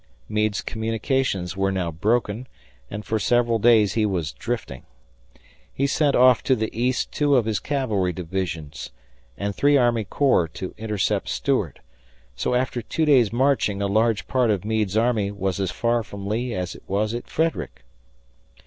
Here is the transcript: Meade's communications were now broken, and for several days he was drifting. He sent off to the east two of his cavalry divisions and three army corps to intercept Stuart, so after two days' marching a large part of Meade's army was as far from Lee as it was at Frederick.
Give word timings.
Meade's 0.27 0.61
communications 0.63 1.55
were 1.55 1.71
now 1.71 1.91
broken, 1.91 2.47
and 2.89 3.05
for 3.05 3.19
several 3.19 3.59
days 3.59 3.93
he 3.93 4.03
was 4.03 4.31
drifting. 4.31 4.83
He 5.71 5.85
sent 5.85 6.15
off 6.15 6.41
to 6.45 6.55
the 6.55 6.75
east 6.75 7.11
two 7.11 7.35
of 7.35 7.45
his 7.45 7.59
cavalry 7.59 8.11
divisions 8.11 8.89
and 9.37 9.53
three 9.53 9.77
army 9.77 10.03
corps 10.05 10.47
to 10.55 10.73
intercept 10.75 11.29
Stuart, 11.29 11.81
so 12.35 12.55
after 12.55 12.81
two 12.81 13.05
days' 13.05 13.31
marching 13.31 13.79
a 13.79 13.85
large 13.85 14.25
part 14.27 14.49
of 14.49 14.65
Meade's 14.65 14.97
army 14.97 15.29
was 15.29 15.59
as 15.59 15.69
far 15.69 16.01
from 16.01 16.25
Lee 16.25 16.51
as 16.55 16.73
it 16.73 16.81
was 16.87 17.13
at 17.13 17.27
Frederick. 17.27 17.83